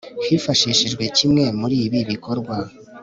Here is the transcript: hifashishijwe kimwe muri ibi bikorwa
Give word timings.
hifashishijwe 0.27 1.03
kimwe 1.17 1.43
muri 1.59 1.75
ibi 1.85 1.99
bikorwa 2.11 2.55